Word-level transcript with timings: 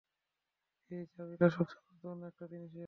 এই 0.91 1.03
চাবিটা 1.13 1.47
সবচেয়ে 1.49 1.81
গুরুত্বপুর্ণ 1.81 2.21
একটা 2.27 2.45
জিনিসের। 2.47 2.79